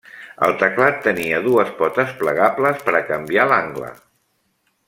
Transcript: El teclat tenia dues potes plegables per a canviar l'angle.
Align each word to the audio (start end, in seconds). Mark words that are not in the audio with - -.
El 0.45 0.53
teclat 0.63 0.97
tenia 1.07 1.41
dues 1.49 1.69
potes 1.83 2.15
plegables 2.23 2.83
per 2.89 2.99
a 3.01 3.05
canviar 3.13 3.49
l'angle. 3.53 3.93